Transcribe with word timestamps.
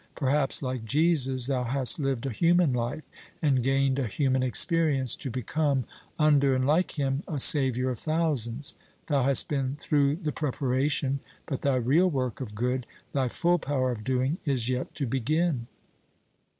Perhaps, 0.15 0.63
like 0.63 0.83
Jesus, 0.83 1.45
thou 1.45 1.63
hast 1.63 1.99
lived 1.99 2.25
a 2.25 2.31
human 2.31 2.73
life, 2.73 3.07
and 3.39 3.61
gained 3.63 3.99
a 3.99 4.07
human 4.07 4.41
experience, 4.41 5.15
to 5.17 5.29
become, 5.29 5.83
under 6.17 6.55
and 6.55 6.65
like 6.65 6.97
him, 6.97 7.21
a 7.27 7.39
savior 7.39 7.91
of 7.91 7.99
thousands; 7.99 8.73
thou 9.05 9.21
hast 9.21 9.47
been 9.47 9.75
through 9.79 10.15
the 10.15 10.31
preparation, 10.31 11.19
but 11.45 11.61
thy 11.61 11.75
real 11.75 12.09
work 12.09 12.41
of 12.41 12.55
good, 12.55 12.87
thy 13.13 13.27
full 13.27 13.59
power 13.59 13.91
of 13.91 14.03
doing, 14.03 14.39
is 14.43 14.69
yet 14.69 14.95
to 14.95 15.05
begin. 15.05 15.67